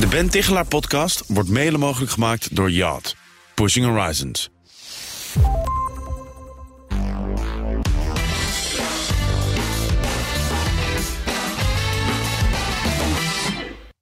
[0.00, 3.16] De Ben Tichelaar podcast wordt mede mogelijk gemaakt door Yacht.
[3.54, 4.50] Pushing Horizons.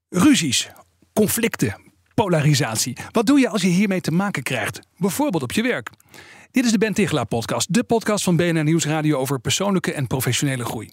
[0.09, 0.69] Ruzies,
[1.13, 2.97] conflicten, polarisatie.
[3.13, 4.81] Wat doe je als je hiermee te maken krijgt?
[4.97, 5.91] Bijvoorbeeld op je werk.
[6.51, 10.65] Dit is de Ben Tichelaar podcast, de podcast van BNR Nieuwsradio over persoonlijke en professionele
[10.65, 10.91] groei.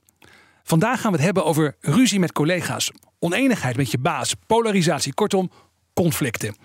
[0.68, 5.52] Vandaag gaan we het hebben over ruzie met collega's, oneenigheid met je baas, polarisatie, kortom,
[5.93, 6.55] conflicten.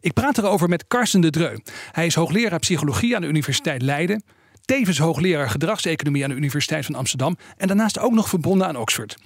[0.00, 1.58] Ik praat erover met Karsten de Dreu.
[1.92, 4.22] Hij is hoogleraar psychologie aan de Universiteit Leiden,
[4.64, 9.16] tevens hoogleraar gedragseconomie aan de Universiteit van Amsterdam en daarnaast ook nog verbonden aan Oxford.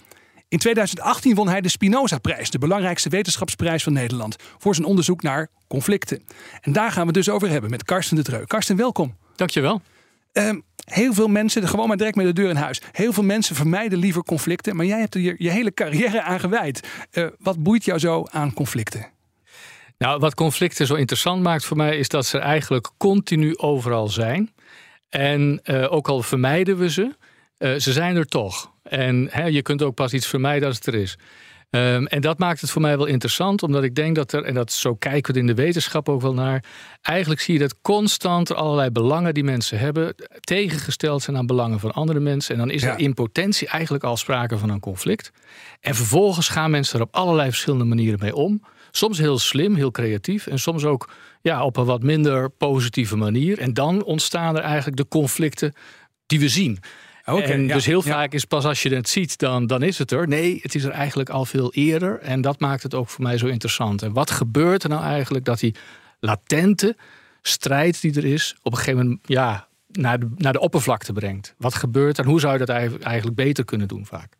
[0.48, 5.48] In 2018 won hij de Spinoza-prijs, de belangrijkste wetenschapsprijs van Nederland, voor zijn onderzoek naar
[5.68, 6.22] conflicten.
[6.60, 8.44] En daar gaan we het dus over hebben met Karsten de Dreu.
[8.44, 9.16] Karsten, welkom.
[9.36, 9.82] Dankjewel.
[10.32, 12.80] Ehm heel veel mensen, gewoon maar direct met de deur in huis.
[12.92, 16.40] Heel veel mensen vermijden liever conflicten, maar jij hebt er je, je hele carrière aan
[16.40, 16.88] gewijd.
[17.10, 19.12] Eh, wat boeit jou zo aan conflicten?
[19.98, 24.52] Nou, wat conflicten zo interessant maakt voor mij is dat ze eigenlijk continu overal zijn.
[25.08, 27.16] En uh, ook al vermijden we ze,
[27.58, 28.72] uh, ze zijn er toch.
[28.82, 31.18] En hè, je kunt ook pas iets vermijden als het er is.
[31.74, 34.54] Um, en dat maakt het voor mij wel interessant, omdat ik denk dat er, en
[34.54, 36.64] dat zo kijken we in de wetenschap ook wel naar,
[37.02, 41.80] eigenlijk zie je dat constant er allerlei belangen die mensen hebben tegengesteld zijn aan belangen
[41.80, 42.54] van andere mensen.
[42.54, 42.92] En dan is ja.
[42.92, 45.30] er in potentie eigenlijk al sprake van een conflict.
[45.80, 48.62] En vervolgens gaan mensen er op allerlei verschillende manieren mee om.
[48.90, 51.10] Soms heel slim, heel creatief en soms ook
[51.42, 53.58] ja, op een wat minder positieve manier.
[53.58, 55.72] En dan ontstaan er eigenlijk de conflicten
[56.26, 56.78] die we zien.
[57.26, 60.10] Okay, en dus heel vaak is pas als je het ziet, dan, dan is het
[60.10, 60.28] er.
[60.28, 62.18] Nee, het is er eigenlijk al veel eerder.
[62.18, 64.02] En dat maakt het ook voor mij zo interessant.
[64.02, 65.74] En wat gebeurt er nou eigenlijk dat die
[66.20, 66.96] latente
[67.42, 71.54] strijd die er is, op een gegeven moment ja, naar, de, naar de oppervlakte brengt?
[71.58, 72.68] Wat gebeurt er en hoe zou je dat
[73.02, 74.33] eigenlijk beter kunnen doen vaak?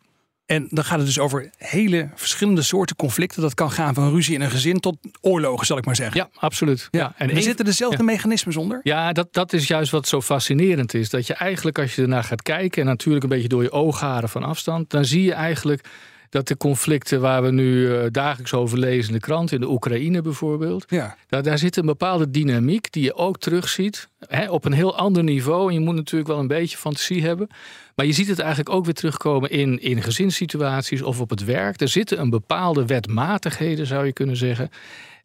[0.45, 3.41] En dan gaat het dus over hele verschillende soorten conflicten.
[3.41, 6.17] Dat kan gaan van ruzie in een gezin tot oorlogen, zal ik maar zeggen.
[6.17, 6.87] Ja, absoluut.
[6.91, 7.13] Ja.
[7.17, 8.03] En er zitten dezelfde ja.
[8.03, 8.79] mechanismes onder.
[8.83, 11.09] Ja, dat, dat is juist wat zo fascinerend is.
[11.09, 12.81] Dat je eigenlijk als je ernaar gaat kijken...
[12.81, 14.89] en natuurlijk een beetje door je oogharen van afstand...
[14.89, 15.87] dan zie je eigenlijk
[16.29, 19.51] dat de conflicten waar we nu eh, dagelijks over lezen in de krant...
[19.51, 20.85] in de Oekraïne bijvoorbeeld...
[20.87, 21.17] Ja.
[21.27, 25.23] Daar, daar zit een bepaalde dynamiek die je ook terugziet hè, op een heel ander
[25.23, 25.67] niveau.
[25.67, 27.47] En je moet natuurlijk wel een beetje fantasie hebben.
[27.95, 31.81] Maar je ziet het eigenlijk ook weer terugkomen in, in gezinssituaties of op het werk.
[31.81, 34.69] Er zitten een bepaalde wetmatigheden, zou je kunnen zeggen.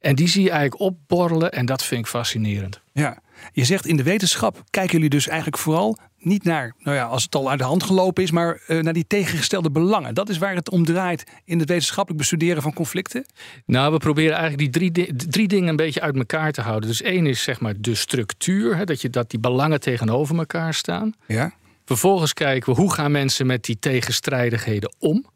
[0.00, 2.80] En die zie je eigenlijk opborrelen en dat vind ik fascinerend.
[2.92, 3.18] Ja.
[3.52, 7.22] Je zegt in de wetenschap kijken jullie dus eigenlijk vooral niet naar, nou ja, als
[7.22, 10.14] het al uit de hand gelopen is, maar eh, naar die tegengestelde belangen.
[10.14, 13.26] Dat is waar het om draait in het wetenschappelijk bestuderen van conflicten.
[13.66, 16.88] Nou, we proberen eigenlijk die drie, drie dingen een beetje uit elkaar te houden.
[16.88, 20.74] Dus één is zeg maar de structuur, hè, dat, je, dat die belangen tegenover elkaar
[20.74, 21.12] staan.
[21.26, 21.52] Ja.
[21.84, 25.26] Vervolgens kijken we hoe gaan mensen met die tegenstrijdigheden om.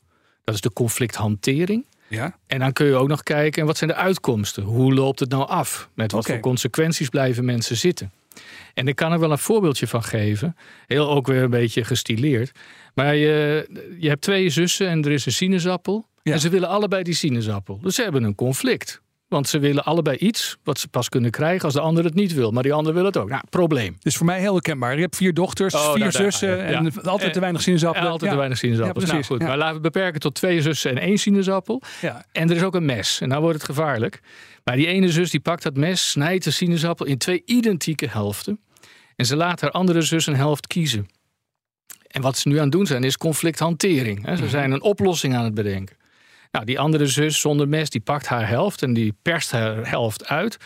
[0.45, 1.87] Dat is de conflicthantering.
[2.09, 2.39] Ja.
[2.47, 4.63] En dan kun je ook nog kijken en wat zijn de uitkomsten?
[4.63, 5.89] Hoe loopt het nou af?
[5.95, 8.13] Met wat voor consequenties blijven mensen zitten?
[8.75, 10.57] En ik kan er wel een voorbeeldje van geven.
[10.87, 12.53] Heel ook weer een beetje gestileerd.
[12.95, 13.67] Maar je,
[13.99, 16.07] je hebt twee zussen en er is een sinaasappel.
[16.23, 16.33] Ja.
[16.33, 17.79] En ze willen allebei die sinaasappel.
[17.83, 19.03] Dus ze hebben een conflict.
[19.35, 22.35] Want ze willen allebei iets wat ze pas kunnen krijgen als de ander het niet
[22.35, 22.51] wil.
[22.51, 23.29] Maar die ander wil het ook.
[23.29, 23.97] Nou, probleem.
[24.01, 24.95] Dus voor mij heel herkenbaar.
[24.95, 26.49] Je hebt vier dochters, Oh, vier zussen.
[26.49, 26.63] Ja.
[26.65, 28.07] en altijd te weinig sinaasappelen.
[28.07, 29.05] En altijd te weinig sinaasappels.
[29.05, 29.29] Precies.
[29.29, 31.83] nou goed, maar laten we het beperken tot twee zussen en één sinaasappel.
[32.01, 32.25] Ja.
[32.33, 33.21] En er is ook een mes.
[33.21, 34.21] En nou wordt het gevaarlijk.
[34.65, 38.61] Maar die ene zus die pakt dat mes, snijdt de sinaasappel in twee identieke helften.
[39.17, 41.07] En ze laat haar andere zus een helft kiezen.
[42.07, 44.29] En wat ze nu aan het doen zijn, is conflicthantering.
[44.39, 45.97] Ze zijn een oplossing aan het bedenken.
[46.55, 50.27] Nou, die andere zus zonder mes, die pakt haar helft en die perst haar helft
[50.27, 50.57] uit.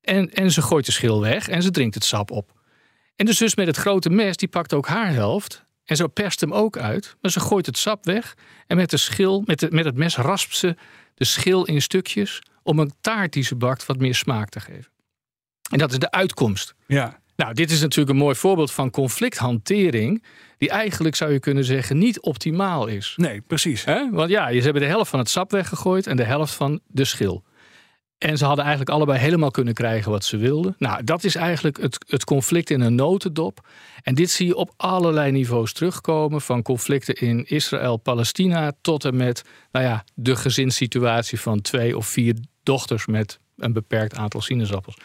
[0.00, 2.52] En, en ze gooit de schil weg en ze drinkt het sap op.
[3.16, 5.64] En de zus met het grote mes, die pakt ook haar helft.
[5.84, 7.16] En zo perst hem ook uit.
[7.20, 8.34] Maar ze gooit het sap weg.
[8.66, 10.76] En met, de schil, met, de, met het mes raspt ze
[11.14, 12.42] de schil in stukjes.
[12.62, 14.92] om een taart die ze bakt wat meer smaak te geven.
[15.70, 16.74] En dat is de uitkomst.
[16.86, 17.20] Ja.
[17.36, 20.24] Nou, dit is natuurlijk een mooi voorbeeld van conflicthantering.
[20.58, 23.14] die eigenlijk zou je kunnen zeggen niet optimaal is.
[23.16, 23.84] Nee, precies.
[24.10, 27.04] Want ja, ze hebben de helft van het sap weggegooid en de helft van de
[27.04, 27.44] schil.
[28.18, 30.74] En ze hadden eigenlijk allebei helemaal kunnen krijgen wat ze wilden.
[30.78, 33.68] Nou, dat is eigenlijk het, het conflict in een notendop.
[34.02, 36.40] En dit zie je op allerlei niveaus terugkomen.
[36.40, 42.06] Van conflicten in Israël, Palestina tot en met nou ja, de gezinssituatie van twee of
[42.06, 44.96] vier dochters met een beperkt aantal sinaasappels.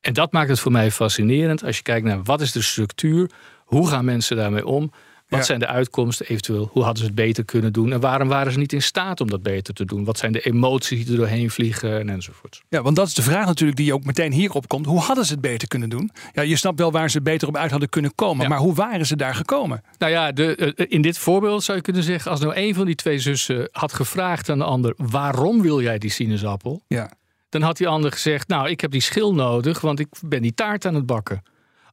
[0.00, 3.30] En dat maakt het voor mij fascinerend als je kijkt naar wat is de structuur,
[3.64, 4.92] hoe gaan mensen daarmee om,
[5.28, 5.44] Wat Ja.
[5.46, 6.68] zijn de uitkomsten eventueel?
[6.72, 7.92] Hoe hadden ze het beter kunnen doen?
[7.92, 10.04] En waarom waren ze niet in staat om dat beter te doen?
[10.04, 12.62] Wat zijn de emoties die er doorheen vliegen en enzovoort?
[12.68, 14.86] Ja, want dat is de vraag natuurlijk die ook meteen hierop komt.
[14.86, 16.10] Hoe hadden ze het beter kunnen doen?
[16.32, 18.42] Ja, je snapt wel waar ze beter op uit hadden kunnen komen.
[18.42, 18.48] Ja.
[18.48, 19.82] Maar hoe waren ze daar gekomen?
[19.98, 22.30] Nou ja, de, eh, in dit voorbeeld zou je kunnen zeggen...
[22.30, 24.94] als nou een van die twee zussen had gevraagd aan de ander...
[24.96, 26.82] waarom wil jij die sinaasappel?
[26.86, 27.10] Ja.
[27.48, 29.80] Dan had die ander gezegd, nou, ik heb die schil nodig...
[29.80, 31.42] want ik ben die taart aan het bakken.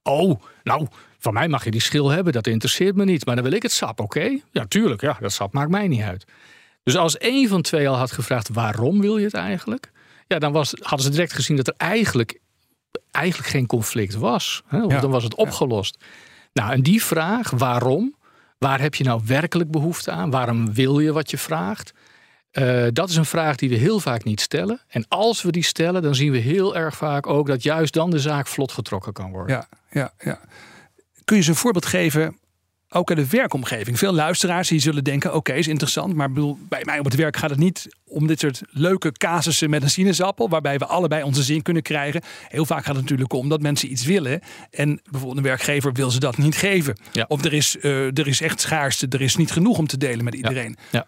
[0.03, 0.87] Oh, nou,
[1.17, 3.25] van mij mag je die schil hebben, dat interesseert me niet.
[3.25, 4.39] Maar dan wil ik het sap, oké?
[4.51, 6.25] Ja, tuurlijk, ja, dat sap maakt mij niet uit.
[6.83, 9.91] Dus als één van twee al had gevraagd, waarom wil je het eigenlijk?
[10.27, 12.39] Ja, dan was, hadden ze direct gezien dat er eigenlijk,
[13.11, 14.63] eigenlijk geen conflict was.
[14.67, 14.77] Hè?
[14.77, 16.03] Ja, dan was het opgelost.
[16.53, 18.15] Nou, en die vraag, waarom?
[18.57, 20.29] Waar heb je nou werkelijk behoefte aan?
[20.29, 21.93] Waarom wil je wat je vraagt?
[22.55, 24.81] Eh, dat is een vraag die we heel vaak niet stellen.
[24.87, 28.09] En als we die stellen, dan zien we heel erg vaak ook dat juist dan
[28.09, 29.55] de zaak vlot getrokken kan worden.
[29.55, 30.39] Ja, ja, ja.
[31.25, 32.37] Kun je ze een voorbeeld geven,
[32.89, 33.97] ook uit de werkomgeving?
[33.99, 36.13] Veel luisteraars die zullen denken, oké, is interessant.
[36.13, 39.69] Maar bedoel, bij mij op het werk gaat het niet om dit soort leuke casussen
[39.69, 40.49] met een sinaasappel.
[40.49, 42.21] Waarbij we allebei onze zin kunnen krijgen.
[42.47, 44.41] Heel vaak gaat het natuurlijk om dat mensen iets willen.
[44.71, 46.97] En bijvoorbeeld een werkgever wil ze dat niet geven.
[47.11, 47.25] Ja.
[47.27, 50.25] Of er is, eh, er is echt schaarste, er is niet genoeg om te delen
[50.25, 50.77] met iedereen.
[50.91, 51.05] Ja.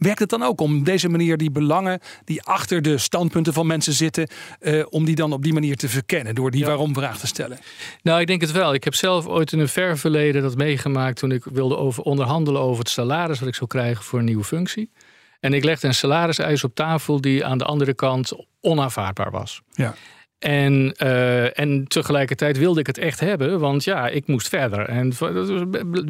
[0.00, 3.92] Werkt het dan ook om deze manier die belangen die achter de standpunten van mensen
[3.92, 4.28] zitten,
[4.60, 6.66] eh, om die dan op die manier te verkennen door die Ja.
[6.66, 7.58] waarom-vraag te stellen?
[8.02, 8.74] Nou, ik denk het wel.
[8.74, 12.60] Ik heb zelf ooit in een ver verleden dat meegemaakt toen ik wilde over onderhandelen
[12.60, 14.90] over het salaris wat ik zou krijgen voor een nieuwe functie.
[15.40, 19.60] En ik legde een salariseis op tafel die aan de andere kant onaanvaardbaar was.
[19.72, 19.94] Ja.
[20.38, 24.88] En, eh, en tegelijkertijd wilde ik het echt hebben, want ja, ik moest verder.
[24.88, 25.08] En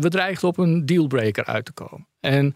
[0.01, 2.07] we dreigden op een dealbreaker uit te komen.
[2.21, 2.55] En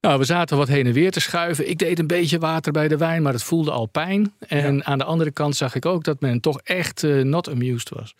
[0.00, 1.70] nou, we zaten wat heen en weer te schuiven.
[1.70, 4.32] Ik deed een beetje water bij de wijn, maar het voelde al pijn.
[4.38, 7.88] En aan de andere kant zag ik ook dat men toch echt eh, not amused
[7.88, 8.14] was.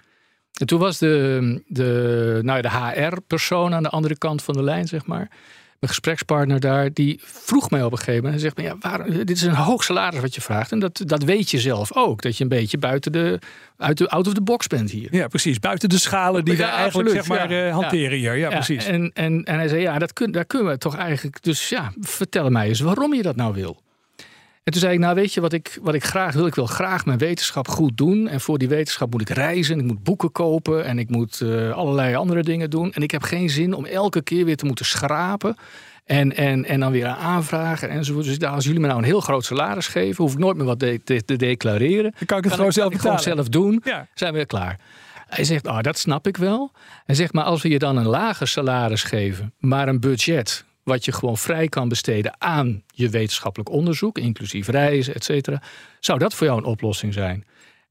[0.59, 4.63] En toen was de, de, nou ja, de HR-persoon aan de andere kant van de
[4.63, 5.31] lijn, zeg maar.
[5.79, 8.43] Mijn gesprekspartner daar, die vroeg mij op een gegeven moment.
[8.43, 10.73] Hij zegt, ja, dit is een hoog salaris wat je vraagt.
[10.73, 12.23] En dat, dat weet je zelf ook.
[12.23, 13.39] Dat je een beetje buiten de,
[13.77, 15.09] uit de out of the box bent hier.
[15.15, 15.59] Ja, precies.
[15.59, 17.67] Buiten de schalen die Ja, we eigenlijk absoluut, zeg maar, ja.
[17.67, 18.37] eh, hanteren hier.
[18.37, 18.85] Ja, Ja, precies.
[18.85, 21.43] En, en, en hij zei, ja, dat kun, daar kunnen we toch eigenlijk...
[21.43, 23.83] Dus ja, vertel mij eens waarom je dat nou wil.
[24.69, 26.47] En toen zei ik, nou weet je wat ik, wat ik graag wil?
[26.47, 28.29] Ik wil graag mijn wetenschap goed doen.
[28.29, 29.79] En voor die wetenschap moet ik reizen.
[29.79, 30.85] Ik moet boeken kopen.
[30.85, 32.93] En ik moet eh, allerlei andere dingen doen.
[32.93, 35.57] En ik heb geen zin om elke keer weer te moeten schrapen.
[36.05, 38.25] En, en, en dan weer aan aanvragen enzovoort.
[38.25, 40.25] Dus als jullie me nou een heel groot salaris geven...
[40.25, 42.13] hoef ik nooit meer wat de- te, declareren.
[42.19, 43.81] Dan kan ik het gewoon ik- zelf ik gewoon zelf doen.
[43.85, 44.07] Ja.
[44.15, 44.79] Zijn we klaar.
[45.29, 46.73] Hij zegt, oh, dat snap ik wel.
[47.07, 49.53] Hij zegt, maar als we je dan een lager salaris geven...
[49.59, 54.19] maar een budget wat je gewoon vrij kan besteden aan je wetenschappelijk onderzoek...
[54.19, 55.63] inclusief reizen, et cetera...
[56.01, 57.45] zou dat voor jou een oplossing zijn?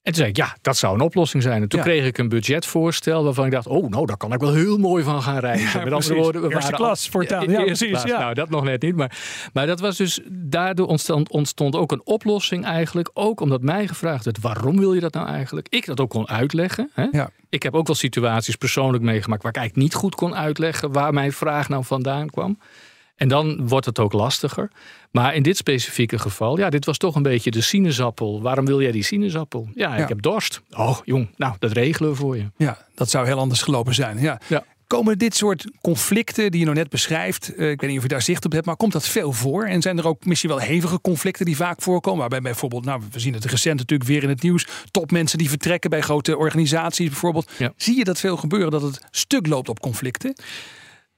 [0.08, 1.62] En toen zei ik, ja, dat zou een oplossing zijn.
[1.62, 1.86] En toen Ja.
[1.86, 3.68] kreeg ik een budgetvoorstel waarvan ik dacht...
[3.68, 5.80] oh, nou, daar kan ik wel heel mooi van gaan reizen.
[5.80, 7.50] Ja, Met andere woorden, we Eerste klas voortaan.
[7.50, 8.04] Ja, eerste precies, klas.
[8.04, 8.20] ja.
[8.20, 8.96] Nou, dat nog net niet.
[8.96, 9.18] Maar,
[9.54, 13.10] maar dat was dus, daardoor ontstond, ontstond ook een oplossing eigenlijk.
[13.14, 15.68] Ook omdat mij gevraagd werd, waarom wil je dat nou eigenlijk?
[15.70, 16.90] Ik dat ook kon uitleggen.
[16.94, 17.06] Hè?
[17.12, 17.30] Ja.
[17.50, 19.42] Ik heb ook wel situaties persoonlijk meegemaakt...
[19.44, 22.60] waar ik eigenlijk niet goed kon uitleggen waar mijn vraag nou vandaan kwam.
[23.18, 24.72] En dan wordt het ook lastiger.
[25.12, 28.42] Maar in dit specifieke geval, ja, dit was toch een beetje de sinaasappel.
[28.42, 29.70] Waarom wil jij die sinaasappel?
[29.76, 30.08] Ja, ik Ja.
[30.08, 30.62] heb dorst.
[30.72, 32.46] Oh, jong, nou, dat regelen we voor je.
[32.58, 34.20] ja, dat zou heel anders gelopen zijn.
[34.20, 34.40] Ja.
[34.48, 34.64] Ja.
[34.88, 38.10] Komen dit soort conflicten die je nou net beschrijft, eh, ik weet niet of je
[38.10, 39.66] daar zicht op hebt, maar komt dat veel voor?
[39.66, 42.20] En zijn er ook misschien wel hevige conflicten die vaak voorkomen?
[42.20, 45.90] Waarbij bijvoorbeeld, nou, we zien het recent natuurlijk weer in het nieuws, topmensen die vertrekken
[45.90, 47.52] bij grote organisaties bijvoorbeeld.
[47.58, 47.74] Ja.
[47.78, 50.36] Zie je dat veel gebeuren, dat het stuk loopt op conflicten?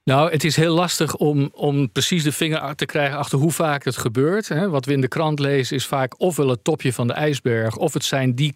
[0.10, 3.84] Nou, het is heel lastig om, om precies de vinger te krijgen achter hoe vaak
[3.84, 4.48] het gebeurt.
[4.48, 4.70] Hè.
[4.70, 7.76] Wat we in de krant lezen is vaak ofwel het topje van de ijsberg...
[7.76, 8.54] of het zijn die,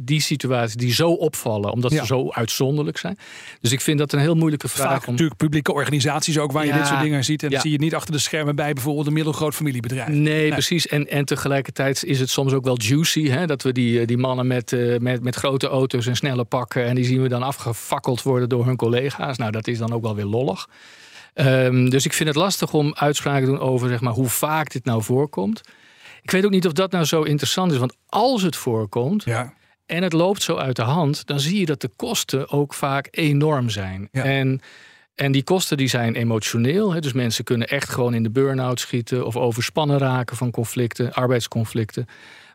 [0.00, 2.00] die situaties die zo opvallen, omdat Ja.
[2.00, 3.18] ze zo uitzonderlijk zijn.
[3.60, 4.90] Dus ik vind dat een heel moeilijke vraag.
[4.92, 5.10] Vaak om...
[5.10, 7.42] natuurlijk publieke organisaties ook waar je dit soort dingen ziet.
[7.42, 10.08] En dan zie je het niet achter de schermen bij bijvoorbeeld een middelgroot familiebedrijf.
[10.08, 10.86] Nee, precies.
[10.86, 13.28] En, en tegelijkertijd is het soms ook wel juicy.
[13.28, 13.46] Hè?
[13.46, 16.84] Dat we die, die mannen met, eh, met, met grote auto's en snelle pakken...
[16.84, 19.36] en die zien we dan afgefakkeld worden door hun collega's.
[19.36, 20.68] Nou, dat is dan ook wel weer lollig.
[21.34, 24.70] Ehm, dus ik vind het lastig om uitspraken te doen over zeg maar, hoe vaak
[24.72, 25.60] dit nou voorkomt.
[26.22, 27.78] Ik weet ook niet of dat nou zo interessant is.
[27.78, 29.52] Want als het voorkomt Ja.
[29.86, 31.26] en het loopt zo uit de hand...
[31.26, 34.08] dan zie je dat de kosten ook vaak enorm zijn.
[34.12, 34.22] Ja.
[34.24, 34.60] En,
[35.14, 36.92] en die kosten die zijn emotioneel.
[36.92, 37.00] Hè?
[37.00, 39.26] Dus mensen kunnen echt gewoon in de burn-out schieten...
[39.26, 42.06] of overspannen raken van conflicten, arbeidsconflicten.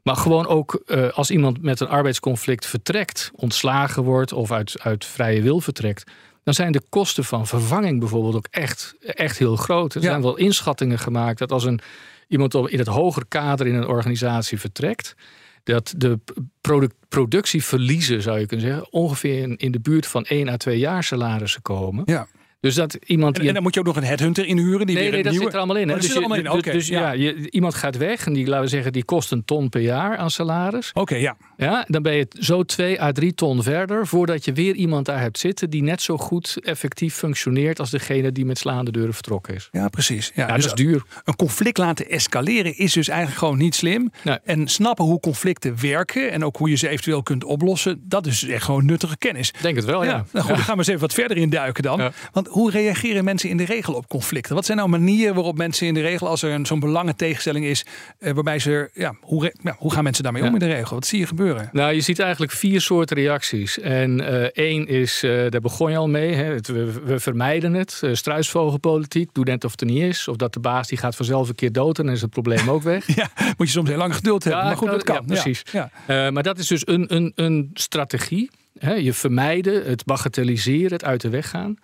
[0.03, 3.31] Maar gewoon ook eh, als iemand met een arbeidsconflict vertrekt...
[3.35, 6.11] ontslagen wordt of uit, uit vrije wil vertrekt...
[6.47, 9.93] dan zijn de kosten van vervanging bijvoorbeeld ook echt, echt heel groot.
[9.95, 10.07] Er Ja.
[10.09, 11.79] zijn wel inschattingen gemaakt dat als een,
[12.27, 15.15] iemand in het hogere kader in een organisatie vertrekt
[15.63, 16.19] dat de
[16.61, 20.77] product, productieverliezen, zou je kunnen zeggen, ongeveer in, in de buurt van 1 à 2
[20.79, 22.03] jaar salarissen komen.
[22.05, 22.27] Ja.
[22.59, 24.85] Dus dat iemand En, die en dan moet je ook nog een headhunter inhuren.
[24.85, 25.45] Die Nee, weer nee, dat nieuwe...
[25.45, 25.87] zit er allemaal in.
[25.87, 25.93] Hè?
[25.93, 26.61] Oh, dat dus er je- allemaal in.
[26.61, 29.45] dus- dus ja, je, iemand gaat weg en die, laten we zeggen, die kost een
[29.45, 30.91] ton per jaar aan salaris.
[30.93, 31.37] Oké, ja.
[31.57, 35.19] Ja, dan ben je zo twee à drie ton verder voordat je weer iemand daar
[35.19, 39.55] hebt zitten die net zo goed effectief functioneert als degene die met slaande deuren vertrokken
[39.55, 39.67] is.
[39.71, 40.31] Ja, precies.
[40.35, 41.03] Ja, Ja, dus dat is duur.
[41.23, 44.11] een conflict laten escaleren is dus eigenlijk gewoon niet slim.
[44.23, 44.37] Nee.
[44.43, 48.43] En snappen hoe conflicten werken en ook hoe je ze eventueel kunt oplossen, dat is
[48.43, 49.51] echt gewoon nuttige kennis.
[49.61, 50.09] Denk het wel, ja.
[50.09, 51.99] Ja, nou goed, dan gaan we eens even wat verder in duiken dan.
[51.99, 52.11] Ja.
[52.49, 54.55] Hoe reageren mensen in de regel op conflicten?
[54.55, 57.85] Wat zijn nou manieren waarop mensen in de regel, als er een- zo'n belangentegenstelling is,
[58.19, 60.95] eh, waarbij ze, ja hoe, ja, hoe gaan mensen daarmee om in de regel?
[60.95, 61.69] Wat zie je gebeuren?
[61.71, 63.79] Nou, je ziet eigenlijk vier soorten reacties.
[63.79, 67.73] En eh, één is, eh, daar begon je al mee, hè, het, we, we vermijden
[67.73, 68.01] het.
[68.11, 70.27] Struisvogelpolitiek, doe net of het er niet is.
[70.27, 72.69] Of dat de baas die gaat vanzelf een keer dood en dan is het probleem
[72.69, 73.05] ook weg.
[73.15, 74.61] Ja, moet je soms heel lang geduld hebben.
[74.61, 75.25] Ja, maar goed, dat kan.
[75.25, 75.63] precies.
[76.07, 78.49] Maar dat is dus een, een, een strategie.
[78.97, 81.75] Je vermijden, het bagatelliseren, het uit de weg gaan.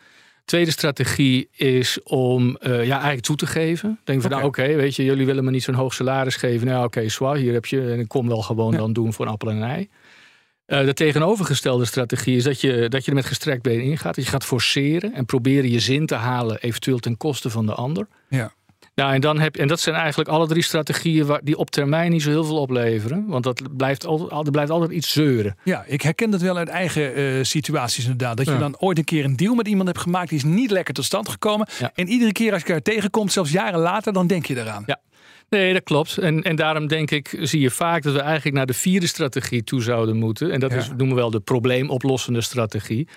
[0.46, 4.00] Tweede strategie is om eh, ja, eigenlijk toe te geven.
[4.04, 4.40] Denk van, Oké.
[4.40, 6.68] nou oké, weet je, jullie willen me niet zo'n hoog salaris geven.
[6.68, 7.92] Nou oké, zwaar, hier heb je.
[7.92, 8.78] En ik kom wel gewoon Ja.
[8.78, 9.90] dan doen voor een appel en een ei.
[10.66, 14.16] Eh, de tegenovergestelde strategie is dat je, dat je er met gestrekt been ingaat.
[14.16, 17.74] Dat je gaat forceren en proberen je zin te halen, eventueel ten koste van de
[17.74, 18.08] ander.
[18.30, 18.54] Ja.
[18.96, 22.12] Nou, en, dan heb, en dat zijn eigenlijk alle drie strategieën waar, die op termijn
[22.12, 23.26] niet zo heel veel opleveren.
[23.28, 25.58] Want dat blijft altijd, er blijft altijd iets zeuren.
[25.64, 28.38] Ja, ik herken dat wel uit eigen eh, situaties inderdaad.
[28.38, 28.58] Dat je Ja.
[28.58, 31.06] dan ooit een keer een deal met iemand hebt gemaakt, die is niet lekker tot
[31.06, 31.68] stand gekomen.
[31.80, 31.92] Ja.
[31.96, 34.84] En iedere keer als je elkaar tegenkomt, zelfs jaren later, dan denk je eraan.
[34.86, 35.00] Ja.
[35.50, 36.18] Nee, dat klopt.
[36.18, 39.64] En, en daarom denk ik, zie je vaak dat we eigenlijk naar de vierde strategie
[39.64, 40.52] toe zouden moeten.
[40.52, 40.78] En dat Ja.
[40.78, 43.08] is, noemen we wel de probleemoplossende strategie.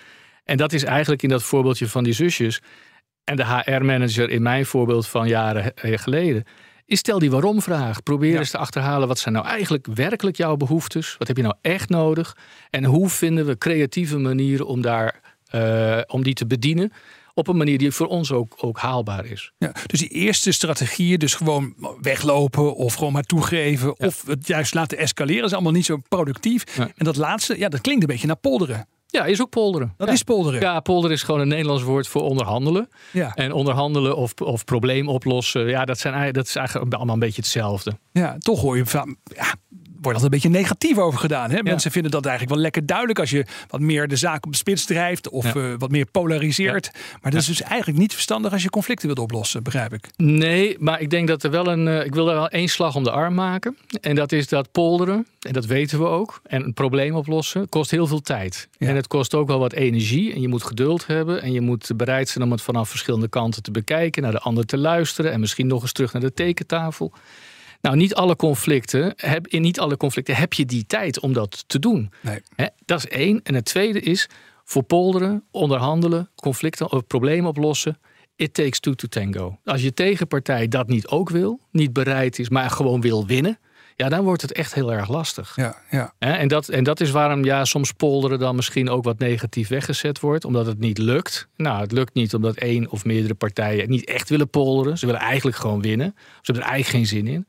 [0.44, 2.60] En dat is eigenlijk in dat voorbeeldje van die zusjes.
[3.26, 6.44] En de HR-manager in mijn voorbeeld van jaren eh, geleden.
[6.84, 8.02] Is stel die waarom-vraag.
[8.02, 8.38] Probeer Ja.
[8.38, 11.14] eens te achterhalen wat zijn nou eigenlijk werkelijk jouw behoeftes.
[11.18, 12.36] Wat heb je nou echt nodig?
[12.70, 16.92] En hoe vinden we creatieve manieren om, daar, eh, om die te bedienen.
[17.34, 19.52] Op een manier die voor ons ook, ook haalbaar is.
[19.58, 24.06] Ja, dus die eerste strategieën, dus gewoon weglopen of gewoon maar toegeven Ja.
[24.06, 26.64] of het juist laten escaleren, is allemaal niet zo productief.
[26.78, 28.86] En dat laatste, ja, dat klinkt een beetje naar polderen.
[29.16, 29.94] Ja, is ook polderen.
[29.96, 30.12] Dat ja.
[30.12, 30.60] is polderen.
[30.60, 32.88] Ja, polder is gewoon een Nederlands woord voor onderhandelen.
[33.12, 33.34] Ja.
[33.34, 37.40] En onderhandelen of, of probleem oplossen, ja, dat, zijn, dat is eigenlijk allemaal een beetje
[37.40, 37.98] hetzelfde.
[38.12, 39.54] Ja, toch hoor je van, ja,
[40.06, 41.50] wordt altijd een beetje negatief over gedaan.
[41.50, 41.62] Hè?
[41.62, 44.56] Mensen vinden dat eigenlijk wel lekker duidelijk als je wat meer de zaak op de
[44.58, 45.60] spits drijft of Ja.
[45.60, 46.90] eh, wat meer polariseert.
[47.22, 50.04] Maar dat is dus eigenlijk niet verstandig als je conflicten wilt oplossen, begrijp ik.
[50.16, 51.88] Nee, maar ik denk dat er wel een.
[51.88, 53.76] eh, ik wil daar wel één slag om de arm maken.
[54.00, 57.90] En dat is dat polderen, en dat weten we ook, en een probleem oplossen, kost
[57.90, 58.68] heel veel tijd.
[58.78, 60.32] En het kost ook wel wat energie.
[60.34, 61.42] En je moet geduld hebben.
[61.42, 64.66] En je moet bereid zijn om het vanaf verschillende kanten te bekijken, naar de ander
[64.66, 65.32] te luisteren.
[65.32, 67.12] En misschien nog eens terug naar de tekentafel.
[67.80, 71.64] Nou, niet alle conflicten, heb, in niet alle conflicten heb je die tijd om dat
[71.66, 72.12] te doen.
[72.20, 72.40] Nee.
[72.84, 73.40] Dat is één.
[73.42, 74.28] En het tweede is
[74.64, 77.98] voor polderen, onderhandelen, conflicten of problemen oplossen.
[78.36, 79.58] It takes two to tango.
[79.64, 83.58] Als je tegenpartij dat niet ook wil, niet bereid is, maar gewoon wil winnen,
[83.96, 85.52] ja, dan wordt het echt heel erg lastig.
[85.56, 86.12] Ja, ja.
[86.18, 90.20] En dat, en dat is waarom ja, soms polderen dan misschien ook wat negatief weggezet
[90.20, 91.48] wordt, omdat het niet lukt.
[91.56, 94.98] Nou, het lukt niet omdat één of meerdere partijen niet echt willen polderen.
[94.98, 96.14] Ze willen eigenlijk gewoon winnen.
[96.16, 97.46] Ze hebben er eigenlijk geen zin in.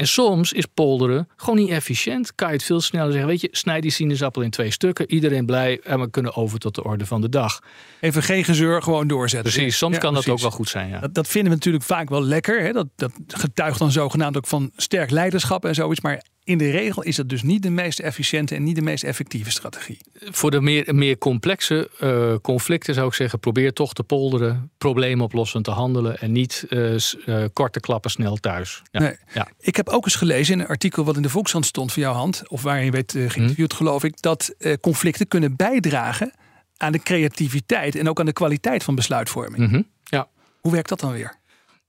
[0.00, 2.34] En soms is polderen gewoon niet efficiënt.
[2.34, 3.28] Kan je het veel sneller zeggen.
[3.30, 5.12] Weet je, snijd die sinaasappel in twee stukken.
[5.12, 7.60] Iedereen blij en we kunnen over tot de orde van de dag.
[8.00, 9.52] Even geen gezeur, gewoon doorzetten.
[9.52, 10.88] Precies, soms Ja, kan dat ook wel goed zijn.
[10.88, 11.00] Ja.
[11.00, 12.62] Dat, dat vinden we natuurlijk vaak wel lekker.
[12.62, 12.72] Hè?
[12.72, 16.00] Dat, dat getuigt dan zogenaamd ook van sterk leiderschap en zoiets.
[16.00, 19.04] Maar in de regel is dat dus niet de meest efficiënte en niet de meest
[19.04, 19.98] effectieve strategie.
[20.12, 25.64] Voor de meer, meer complexe eh, conflicten zou ik zeggen, probeer toch te polderen, probleemoplossend
[25.64, 28.82] te handelen en niet eh, eh, korte klappen snel thuis.
[28.90, 29.00] Ja.
[29.00, 29.16] Nee.
[29.34, 29.48] Ja.
[29.60, 32.12] Ik heb ook eens gelezen in een artikel wat in de Volkskrant stond van jouw
[32.12, 36.32] hand, of waarin je werd geïnterviewd, geloof ik, dat conflicten kunnen bijdragen
[36.76, 39.70] aan de creativiteit en ook aan de kwaliteit van besluitvorming.
[39.70, 39.82] Mhm.
[40.04, 40.28] ja.
[40.60, 41.39] Hoe werkt dat dan weer?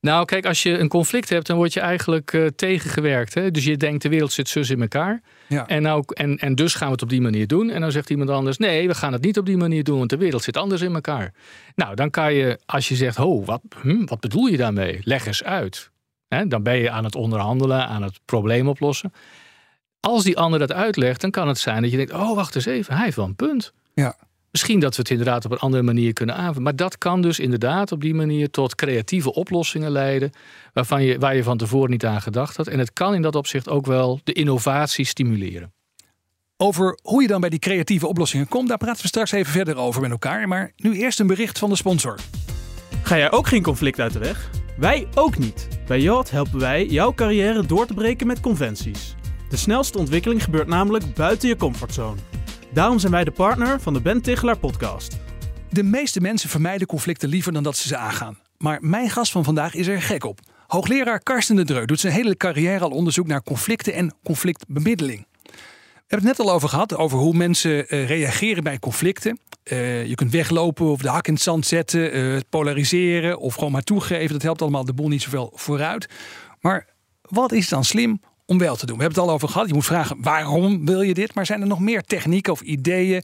[0.02, 3.34] Nou, kijk, als je een conflict hebt, dan word je eigenlijk eh, tegengewerkt.
[3.34, 3.52] Hè?
[3.52, 5.22] Dus je denkt, de wereld zit zus in elkaar.
[5.48, 5.68] Ja.
[5.68, 7.70] En, nou, en, en dus gaan we het op die manier doen.
[7.70, 10.10] En dan zegt iemand anders, nee, we gaan het niet op die manier doen, want
[10.10, 11.34] de wereld zit anders in elkaar.
[11.76, 15.00] Nou, dan kan je, als je zegt, oh, wat, hm, wat bedoel je daarmee?
[15.04, 15.92] Leg eens uit.
[16.28, 16.48] Hè?
[16.48, 19.14] Dan ben je aan het onderhandelen, aan het probleem oplossen.
[20.00, 22.66] Als die ander dat uitlegt, dan kan het zijn dat je denkt, oh, wacht eens
[22.66, 23.74] even, hij heeft wel een punt.
[23.94, 24.16] Ja.
[24.52, 26.64] Misschien dat we het inderdaad op een andere manier kunnen aanvullen.
[26.64, 30.32] Maar dat kan dus inderdaad op die manier tot creatieve oplossingen leiden.
[30.74, 32.68] Waarvan je, waar je van tevoren niet aan gedacht had.
[32.68, 35.74] En het kan in dat opzicht ook wel de innovatie stimuleren.
[36.58, 39.76] Over hoe je dan bij die creatieve oplossingen komt, daar praten we straks even verder
[39.76, 40.48] over met elkaar.
[40.48, 42.20] Maar nu eerst een bericht van de sponsor.
[43.04, 44.50] Ga jij ook geen conflict uit de weg?
[44.78, 45.68] Wij ook niet.
[45.88, 49.16] Bij Yacht helpen wij jouw carrière door te breken met conventies.
[49.50, 52.18] De snelste ontwikkeling gebeurt namelijk buiten je comfortzone.
[52.74, 55.18] Daarom zijn wij de partner van de Ben Tichelaar podcast.
[55.70, 58.40] De meeste mensen vermijden conflicten liever dan dat ze ze aangaan.
[58.58, 60.40] Maar mijn gast van vandaag is er gek op.
[60.68, 65.26] Hoogleraar Karsten de Dreu doet zijn hele carrière al onderzoek naar conflicten en conflictbemiddeling.
[65.42, 65.52] We
[66.08, 69.40] hebben het net al over gehad, over hoe mensen uh, reageren bij conflicten.
[69.64, 73.72] Uh, je kunt weglopen of de hak in het zand zetten, uh, polariseren of gewoon
[73.72, 74.32] maar toegeven.
[74.32, 76.10] Dat helpt allemaal de boel niet zoveel vooruit.
[76.60, 76.88] Maar
[77.22, 78.22] wat is dan slim
[78.52, 78.98] om wel te doen?
[78.98, 79.68] We hebben het al over gehad.
[79.68, 81.36] Je moet vragen waarom wil je dit?
[81.36, 83.24] Maar zijn er nog meer technieken of ideeën,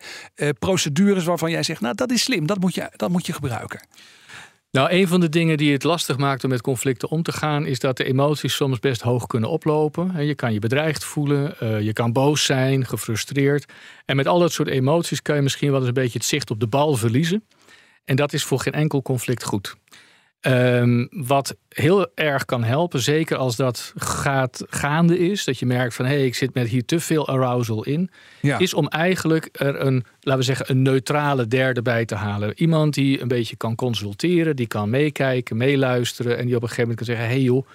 [0.60, 3.88] procedures waarvan jij zegt, nou dat is slim, dat moet je, dat moet je gebruiken?
[4.72, 7.66] Nou, een van de dingen die het lastig maakt om met conflicten om te gaan,
[7.66, 10.26] is dat de emoties soms best hoog kunnen oplopen.
[10.26, 13.74] Je kan je bedreigd voelen, uh, je kan boos zijn, gefrustreerd.
[14.06, 16.52] En met al dat soort emoties kan je misschien wel eens een beetje het zicht
[16.52, 17.44] op de bal verliezen.
[18.06, 19.76] En dat is voor geen enkel conflict goed.
[20.42, 25.96] Um, wat heel erg kan helpen, zeker als dat gaat, gaande is, dat je merkt
[25.96, 28.10] van hé, hey, ik zit met hier te veel arousal in,
[28.42, 28.58] ja.
[28.58, 32.52] is om eigenlijk er een, laten we zeggen, een neutrale derde bij te halen.
[32.56, 36.90] Iemand die een beetje kan consulteren, die kan meekijken, meeluisteren en die op een gegeven
[36.90, 37.68] moment kan zeggen: hé hey joh,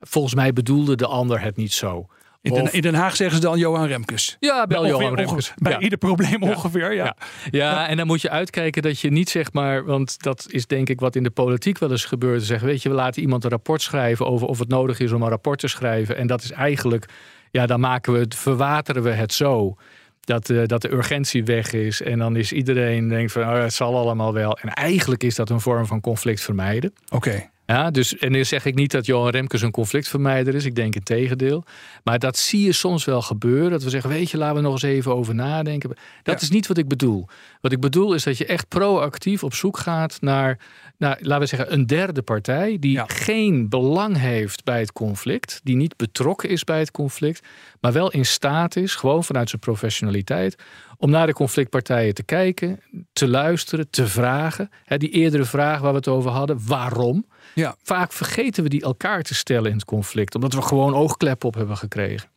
[0.00, 2.08] volgens mij bedoelde de ander het niet zo.
[2.42, 4.36] In Den, in Den, Haag zeggen ze dan Johan Remkes.
[4.40, 5.52] Ja, bel Johan Remkes.
[5.56, 7.04] Bij ieder probleem ongeveer, ja.
[7.04, 7.16] ja.
[7.50, 7.88] Ja.
[7.88, 9.84] en dan moet je uitkijken dat je niet zeg maar...
[9.84, 12.42] want dat is denk ik wat in de politiek wel eens gebeurt.
[12.42, 14.26] Zeggen, weet je, we laten iemand een rapport schrijven...
[14.26, 16.16] over of het nodig is om een rapport te schrijven.
[16.16, 17.04] En dat is eigenlijk...
[17.50, 19.76] ja, dan maken we het, verwateren we het zo...
[20.20, 22.02] Dat, uh, dat de urgentie weg is.
[22.02, 24.58] En dan is iedereen denkt van, oh, het zal allemaal wel.
[24.58, 26.92] En eigenlijk is dat een vorm van conflict vermijden.
[27.08, 27.50] Oké.
[27.70, 30.64] Ja, dus, en nu zeg ik niet dat Johan Remkes een conflictvermijder is.
[30.64, 31.64] Ik denk het tegendeel.
[32.04, 33.70] Maar dat zie je soms wel gebeuren.
[33.70, 35.96] Dat we zeggen, weet je, laten we nog eens even over nadenken.
[36.22, 37.26] Dat is niet wat ik bedoel.
[37.60, 40.58] Wat ik bedoel is dat je echt proactief op zoek gaat naar,
[40.98, 42.76] naar laten we zeggen, een derde partij.
[42.80, 45.60] Die geen belang heeft bij het conflict.
[45.62, 47.46] Die niet betrokken is bij het conflict.
[47.80, 50.56] Maar wel in staat is, gewoon vanuit zijn professionaliteit
[50.96, 52.80] om naar de conflictpartijen te kijken,
[53.12, 54.70] te luisteren, te vragen.
[54.86, 57.26] die eerdere vraag waar we het over hadden, waarom?
[57.54, 57.76] Ja.
[57.82, 61.54] Vaak vergeten we die elkaar te stellen in het conflict, omdat we gewoon oogklep op
[61.54, 62.28] hebben gekregen.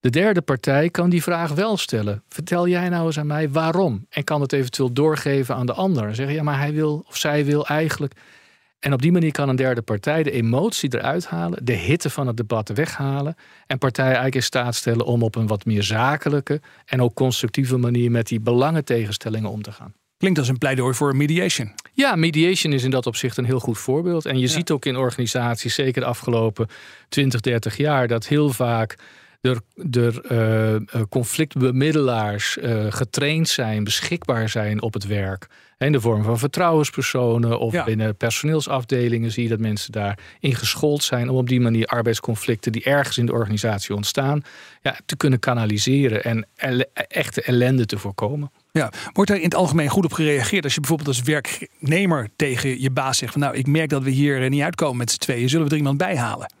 [0.00, 2.22] De derde partij kan die vraag wel stellen.
[2.28, 4.06] Vertel jij nou eens aan mij waarom?
[4.08, 6.14] En kan het eventueel doorgeven aan de ander.
[6.14, 8.14] Zeggen, ja, maar hij wil of zij wil eigenlijk.
[8.78, 12.26] En op die manier kan een derde partij de emotie eruit halen, de hitte van
[12.26, 13.34] het debat weghalen
[13.66, 17.76] en partijen eigenlijk in staat stellen om op een wat meer zakelijke en ook constructieve
[17.76, 19.94] manier met die belangentegenstellingen om te gaan.
[20.18, 21.72] Klinkt als een pleidooi voor mediation.
[21.92, 24.26] Ja, mediation is in dat opzicht een heel goed voorbeeld.
[24.26, 26.68] En je ziet ook in organisaties, zeker de afgelopen
[27.08, 28.96] 20, 30 jaar, dat heel vaak
[29.40, 30.32] er, er
[30.92, 35.46] uh, conflictbemiddelaars uh, getraind zijn, beschikbaar zijn op het werk.
[35.78, 41.28] In de vorm van vertrouwenspersonen of binnen personeelsafdelingen zie je dat mensen daarin geschoold zijn
[41.28, 44.42] om op die manier arbeidsconflicten die ergens in de organisatie ontstaan,
[44.82, 46.46] ja, te kunnen kanaliseren en
[47.08, 48.50] echte ellende te voorkomen.
[48.78, 52.80] Ja, wordt er in het algemeen goed op gereageerd als je bijvoorbeeld als werknemer tegen
[52.80, 55.48] je baas zegt van nou, ik merk dat we hier niet uitkomen met z'n tweeën,
[55.48, 56.52] zullen we er iemand bij halen?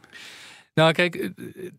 [0.74, 1.28] Nou, kijk, eh,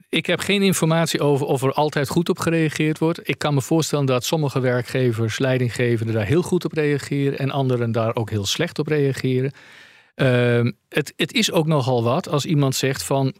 [0.09, 3.29] ik heb geen informatie over of er altijd goed op gereageerd wordt.
[3.29, 7.91] Ik kan me voorstellen dat sommige werkgevers, leidinggevenden daar heel goed op reageren en anderen
[7.91, 9.51] daar ook heel slecht op reageren.
[10.15, 13.33] Uh, het, het is ook nogal wat als iemand zegt van.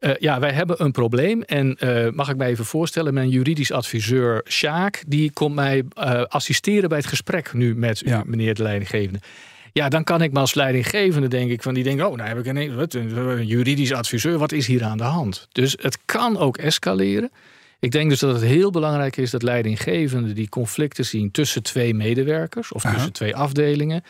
[0.00, 1.42] Uh, ja, wij hebben een probleem.
[1.42, 6.22] En uh, mag ik mij even voorstellen, mijn juridisch adviseur Sjaak, die komt mij uh,
[6.22, 9.20] assisteren bij het gesprek nu met u, meneer de leidinggevende.
[9.72, 12.38] Ja, dan kan ik me als leidinggevende denk ik van die denken, oh, nou heb
[12.38, 15.48] ik een, wat, een juridisch adviseur, wat is hier aan de hand?
[15.52, 17.30] Dus het kan ook escaleren.
[17.78, 21.94] Ik denk dus dat het heel belangrijk is dat leidinggevenden die conflicten zien tussen twee
[21.94, 24.04] medewerkers of tussen twee afdelingen,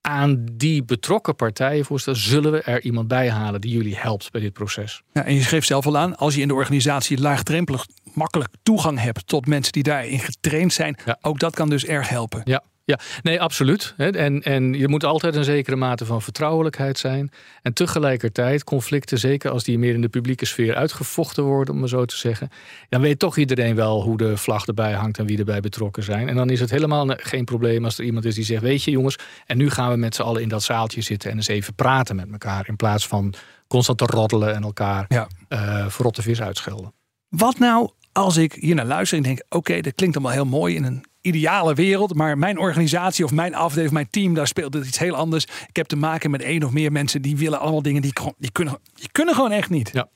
[0.00, 4.40] aan die betrokken partijen voorstellen, zullen we er iemand bij halen die jullie helpt bij
[4.40, 5.02] dit proces.
[5.12, 9.00] Ja, en je geeft zelf al aan, als je in de organisatie laagdrempelig makkelijk toegang
[9.00, 12.40] hebt tot mensen die daarin getraind zijn, ook dat kan dus erg helpen.
[12.44, 13.94] Ja, ja, nee, absoluut.
[13.96, 17.30] En, en je moet altijd een zekere mate van vertrouwelijkheid zijn.
[17.62, 21.88] En tegelijkertijd conflicten, zeker als die meer in de publieke sfeer uitgevochten worden, om maar
[21.88, 22.48] zo te zeggen.
[22.88, 26.28] Dan weet toch iedereen wel hoe de vlag erbij hangt en wie erbij betrokken zijn.
[26.28, 28.90] En dan is het helemaal geen probleem als er iemand is die zegt: Weet je,
[28.90, 31.74] jongens, en nu gaan we met z'n allen in dat zaaltje zitten en eens even
[31.74, 32.68] praten met elkaar.
[32.68, 33.34] In plaats van
[33.66, 35.28] constant te roddelen en elkaar ja.
[35.48, 36.92] uh, verrotte vis uitschelden.
[37.28, 40.74] Wat nou als ik hier naar luister en denk: Oké, dat klinkt allemaal heel mooi
[40.74, 42.14] in een ideale wereld.
[42.14, 45.44] Maar mijn organisatie of mijn afdeling mijn team, daar speelt het iets heel anders.
[45.44, 48.52] Ik heb te maken met één of meer mensen die willen allemaal dingen die, die,
[48.52, 49.90] kunnen, die kunnen gewoon echt niet.
[49.92, 50.08] Ja.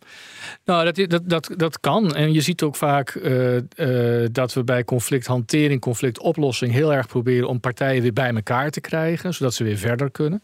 [0.65, 2.15] Nou, dat, dat, dat, dat kan.
[2.15, 7.49] En je ziet ook vaak uh, uh, dat we bij conflicthantering, conflictoplossing heel erg proberen
[7.49, 10.43] om partijen weer bij elkaar te krijgen, zodat ze weer verder kunnen.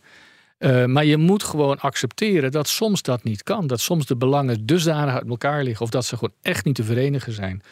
[0.60, 3.66] Uh, maar je moet gewoon accepteren dat soms dat niet kan.
[3.66, 6.84] Dat soms de belangen dusdanig uit elkaar liggen of dat ze gewoon echt niet te
[6.84, 7.62] verenigen zijn.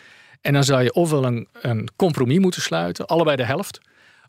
[0.41, 3.81] En dan zou je ofwel een, een compromis moeten sluiten, allebei de helft.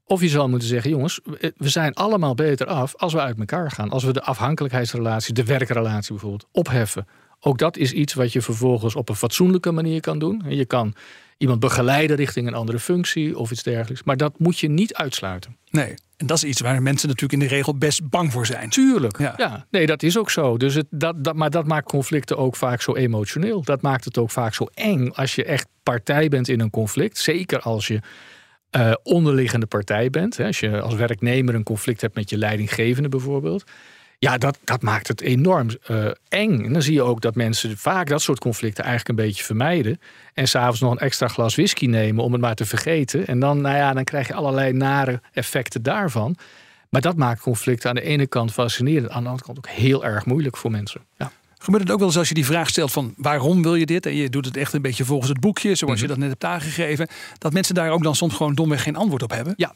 [0.05, 1.19] Of je zal moeten zeggen, jongens,
[1.57, 3.89] we zijn allemaal beter af als we uit elkaar gaan.
[3.89, 7.07] Als we de afhankelijkheidsrelatie, de werkrelatie bijvoorbeeld, opheffen.
[7.39, 10.43] Ook dat is iets wat je vervolgens op een fatsoenlijke manier kan doen.
[10.47, 10.93] Je kan
[11.39, 14.03] iemand begeleiden richting een andere functie of iets dergelijks.
[14.03, 15.57] Maar dat moet je niet uitsluiten.
[15.69, 18.69] Nee, en dat is iets waar mensen natuurlijk in de regel best bang voor zijn.
[18.69, 19.65] Tuurlijk, ja.
[19.71, 20.57] nee, dat is ook zo.
[20.57, 23.63] Dus het, dat, dat, maar dat maakt conflicten ook vaak zo emotioneel.
[23.63, 27.17] Dat maakt het ook vaak zo eng als je echt partij bent in een conflict.
[27.17, 27.99] Zeker als je
[28.77, 30.37] uh, onderliggende partij bent.
[30.37, 30.45] Hè.
[30.45, 33.63] Als je als werknemer een conflict hebt met je leidinggevende bijvoorbeeld.
[34.19, 36.63] Ja, dat, dat maakt het enorm uh, eng.
[36.65, 39.99] En dan zie je ook dat mensen vaak dat soort conflicten eigenlijk een beetje vermijden.
[40.33, 43.27] En s'avonds nog een extra glas whisky nemen om het maar te vergeten.
[43.27, 46.35] En dan, nou ja, dan krijg je allerlei nare effecten daarvan.
[46.89, 49.09] Maar dat maakt conflicten aan de ene kant fascinerend.
[49.09, 51.01] Aan de andere kant ook heel erg moeilijk voor mensen.
[51.17, 51.31] Ja.
[51.57, 54.05] Gebeurt het ook wel eens als je die vraag stelt van waarom wil je dit?
[54.05, 56.13] En je doet het echt een beetje volgens het boekje, zoals je mhm.
[56.13, 57.07] dat net hebt aangegeven.
[57.37, 59.53] Dat mensen daar ook dan soms gewoon domweg geen antwoord op hebben?
[59.55, 59.73] Ja,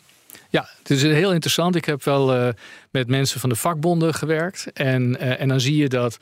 [0.49, 1.75] ja, het is heel interessant.
[1.75, 2.49] Ik heb wel uh,
[2.91, 4.71] met mensen van de vakbonden gewerkt.
[4.73, 6.17] En, uh, en dan zie je dat.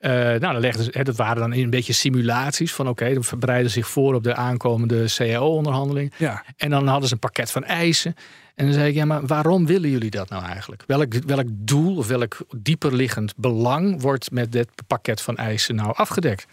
[0.00, 3.24] Uh, nou, dan legden hè, dat waren dan een beetje simulaties van oké, okay, dan
[3.24, 6.12] verbreiden zich voor op de aankomende CAO-onderhandeling.
[6.16, 6.44] Ja.
[6.56, 8.14] En dan hadden ze een pakket van eisen.
[8.54, 10.84] En dan zei ik, ja, maar waarom willen jullie dat nou eigenlijk?
[10.86, 16.46] Welk, welk doel of welk dieperliggend belang wordt met dit pakket van eisen nou afgedekt?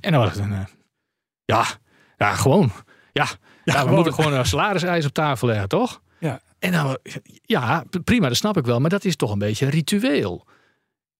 [0.00, 0.66] En dan was het een,
[1.44, 1.64] ja,
[2.16, 2.72] ja, gewoon.
[3.12, 3.26] Ja,
[3.64, 6.00] ja, ja we moeten gewoon een salariseis op tafel leggen, toch?
[6.72, 6.78] Ja.
[6.78, 6.98] En dan,
[7.42, 8.80] ja, prima, dat snap ik wel.
[8.80, 10.46] Maar dat is toch een beetje een ritueel.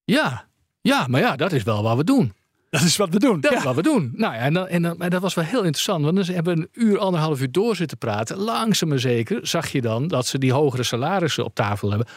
[0.05, 0.49] Ja,
[0.81, 2.33] ja, maar ja, dat is wel wat we doen.
[2.71, 3.41] Dat is wat we doen.
[3.41, 4.13] Dat is wat we doen.
[4.15, 6.05] Nou ja, en, dan, en, dan, dat was wel heel interessant.
[6.05, 8.37] Want dan hebben een uur, anderhalf uur door zitten praten.
[8.37, 12.09] Langzaam maar zeker zag je dan dat ze die hogere salarissen op tafel hebben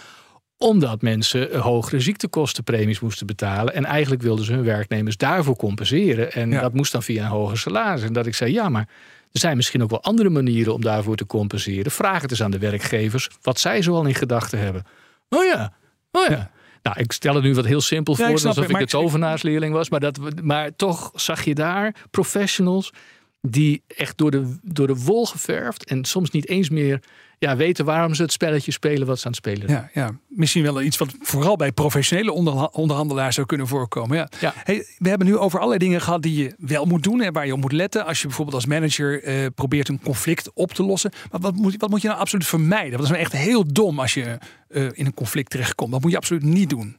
[0.60, 3.74] omdat mensen hogere ziektekostenpremies moesten betalen.
[3.74, 6.32] En eigenlijk wilden ze hun werknemers daarvoor compenseren.
[6.32, 8.04] En dat moest dan via een hoger salaris.
[8.04, 8.88] En dat ik zei, ja, maar
[9.32, 11.92] er zijn misschien ook wel andere manieren om daarvoor te compenseren.
[11.92, 14.84] Vraag het eens aan de werkgevers wat zij zoal in gedachten hebben.
[15.30, 15.74] Oh ja,
[16.12, 16.52] oh ja.
[16.84, 19.89] Nou, ik stel het nu wat heel simpel voor, alsof ik, ik de tovenaarsleerling was.
[19.89, 22.94] Maar, dat, maar toch zag je daar professionals
[23.42, 27.00] die echt door de, door de wol geverfd en soms niet eens meer
[27.39, 29.89] ja, weten waarom ze het spelletje spelen wat ze aan het spelen zijn.
[29.93, 30.12] Ja, ja.
[30.28, 32.32] misschien wel iets wat vooral bij professionele
[32.71, 34.17] onderhandelaars zou kunnen voorkomen.
[34.17, 34.28] Ja.
[34.39, 34.54] ja.
[34.63, 37.45] Hey, we hebben nu over allerlei dingen gehad die je wel moet doen en waar
[37.45, 38.06] je op moet letten.
[38.06, 41.12] Als je bijvoorbeeld als manager eh, probeert een conflict op te lossen.
[41.32, 42.91] Maar wat moet, wat moet je nou absoluut vermijden?
[42.91, 44.38] Dat is nou echt heel dom als je
[44.69, 45.91] uh, in een conflict terechtkomt.
[45.91, 46.97] Dat moet je absoluut niet doen.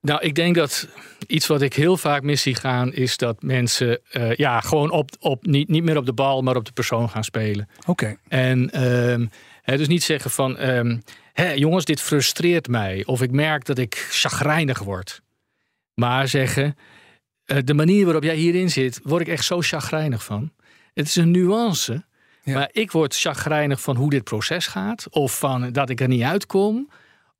[0.00, 0.88] Nou, ik denk dat
[1.26, 5.10] iets wat ik heel vaak mis zie gaan, is dat mensen uh, ja, gewoon op,
[5.18, 7.68] op, niet, niet meer op de bal, maar op de persoon gaan spelen.
[7.86, 8.16] Oké.
[8.28, 8.70] En
[9.64, 11.02] dus niet zeggen van, um,
[11.54, 13.04] jongens, dit frustreert mij.
[13.04, 15.22] Of ik merk dat ik chagrijnig word.
[15.94, 16.76] Maar zeggen,
[17.46, 20.52] uh, de manier waarop jij hierin zit, word ik echt zo chagrijnig van.
[20.94, 22.04] Het is een nuance.
[22.42, 22.54] Ja.
[22.54, 25.06] Maar ik word chagrijnig van hoe dit proces gaat.
[25.10, 26.90] Of van dat ik er niet uitkom.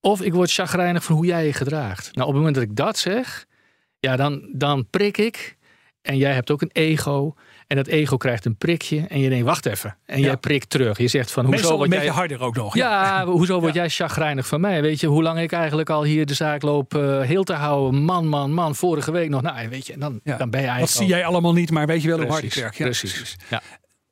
[0.00, 2.14] Of ik word chagrijnig van hoe jij je gedraagt.
[2.14, 3.46] Nou, op het moment dat ik dat zeg,
[3.98, 5.56] ja, dan, dan prik ik.
[6.02, 7.34] En jij hebt ook een ego.
[7.66, 9.06] En dat ego krijgt een prikje.
[9.08, 9.96] En je denkt, wacht even.
[10.06, 10.98] En jij prikt terug.
[10.98, 12.08] Je zegt van, hoezo word een jij...
[12.08, 12.74] harder ook nog.
[12.74, 14.82] Ja, hoezo word jij chagrijnig van mij?
[14.82, 18.02] Weet je, hoe lang ik eigenlijk al hier de zaak loop uh, heel te houden.
[18.02, 18.74] Man, man, man.
[18.74, 19.42] Vorige week nog.
[19.42, 20.80] Nou, weet je, dan, dan ben je eigenlijk...
[20.80, 22.74] Dat zie jij allemaal niet, maar weet je wel hoe hard ik werk.
[22.74, 23.12] Ja, precies.
[23.12, 23.36] precies.
[23.50, 23.62] Ja.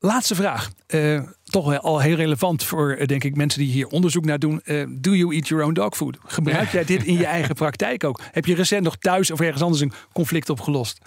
[0.02, 0.70] Laatste vraag.
[0.94, 4.60] Uh, toch al heel relevant voor, uh, denk ik, mensen die hier onderzoek naar doen.
[4.64, 6.18] Uh, do you eat your own dog food?
[6.26, 8.20] Gebruik jij dit in je eigen praktijk ook?
[8.32, 10.98] Heb je recent nog thuis of ergens anders een conflict opgelost?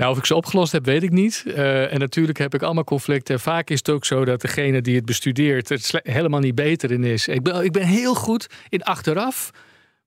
[0.00, 1.44] Nou, of ik ze opgelost heb, weet ik niet.
[1.54, 3.40] en natuurlijk heb ik allemaal conflicten.
[3.40, 7.04] Vaak is het ook zo dat degene die het bestudeert het helemaal niet beter in
[7.04, 7.28] is.
[7.28, 9.50] Ik ben, ik ben heel goed in achteraf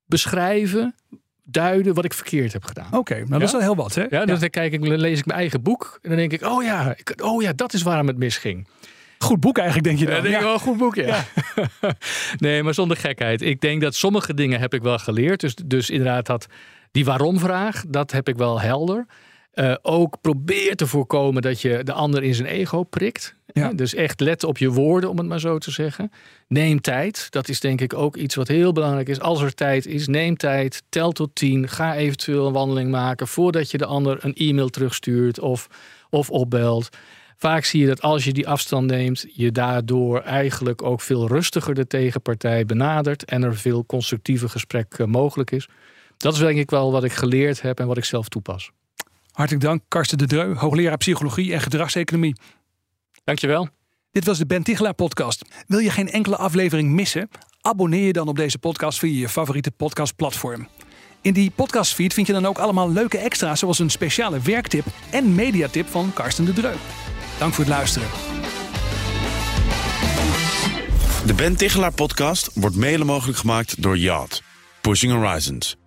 [0.06, 0.96] beschrijven
[1.44, 2.94] duiden wat ik verkeerd heb gedaan.
[2.94, 4.06] Oké, nou dat is wel heel wat, hè?
[4.10, 6.64] Ja, dus dan kijk ik, lees ik mijn eigen boek en dan denk ik, oh
[6.64, 8.68] ja, ik, oh ja, dat is waarom het misging.
[9.18, 10.16] Goed boek eigenlijk, denk je dan?
[10.16, 11.26] Ja, denk ik wel, goed boek, ja.
[12.38, 13.42] nee, maar zonder gekheid.
[13.42, 15.40] Ik denk dat sommige dingen heb ik wel geleerd.
[15.40, 16.48] Dus, dus inderdaad, dat,
[16.92, 19.06] die waarom-vraag, dat heb ik wel helder.
[19.56, 23.36] Uh, ook probeer te voorkomen dat je de ander in zijn ego prikt.
[23.46, 23.74] Ja.
[23.74, 26.12] Dus echt let op je woorden, om het maar zo te zeggen.
[26.48, 27.32] Neem tijd.
[27.32, 29.20] Dat is denk ik ook iets wat heel belangrijk is.
[29.20, 30.84] Als er tijd is, neem tijd.
[30.90, 31.70] Tel tot tien.
[31.70, 35.68] Ga eventueel een wandeling maken voordat je de ander een e-mail terugstuurt of,
[36.10, 36.90] of opbelt.
[37.38, 41.74] Vaak zie je dat als je die afstand neemt, je daardoor eigenlijk ook veel rustiger
[41.74, 45.68] de tegenpartij benadert en er veel constructiever gesprek eh, mogelijk is.
[46.18, 48.72] Dat is denk ik wel wat ik geleerd heb en wat ik zelf toepas.
[49.34, 52.36] Hartelijk dank, Karsten de Dreu, hoogleraar psychologie en gedragseconomie.
[53.24, 53.70] Dankjewel.
[54.12, 55.46] Dit was de Ben Tichelaar podcast.
[55.68, 57.30] Wil je geen enkele aflevering missen?
[57.62, 60.68] Abonneer je dan op deze podcast via je favoriete podcastplatform.
[61.22, 65.36] In die podcastfeed vind je dan ook allemaal leuke extra's zoals een speciale werktip en
[65.36, 66.76] mediatip van Karsten de Dreu.
[67.38, 68.08] Dank voor het luisteren.
[71.26, 74.44] De Ben Tichelaar podcast wordt mede mogelijk gemaakt door Yacht.
[74.82, 75.83] Pushing Horizons.